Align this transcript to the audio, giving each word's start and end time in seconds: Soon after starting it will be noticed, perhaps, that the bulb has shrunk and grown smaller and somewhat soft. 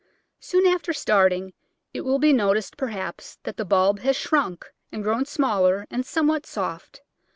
Soon 0.39 0.65
after 0.65 0.93
starting 0.93 1.53
it 1.93 2.01
will 2.01 2.17
be 2.17 2.33
noticed, 2.33 2.75
perhaps, 2.75 3.37
that 3.43 3.57
the 3.57 3.63
bulb 3.63 3.99
has 3.99 4.15
shrunk 4.15 4.65
and 4.91 5.03
grown 5.03 5.25
smaller 5.25 5.85
and 5.91 6.03
somewhat 6.07 6.47
soft. 6.47 7.01